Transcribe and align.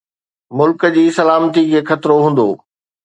ملڪ 0.61 0.81
جي 0.95 1.03
سلامتي 1.19 1.63
کي 1.71 1.79
خطرو 1.91 2.17
هوندو 2.25 2.49